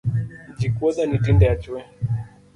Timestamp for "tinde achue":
1.23-1.81